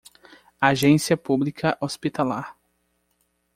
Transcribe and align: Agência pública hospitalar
Agência 0.59 1.15
pública 1.15 1.77
hospitalar 1.79 2.57